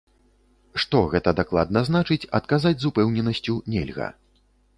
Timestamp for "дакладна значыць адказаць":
1.39-2.75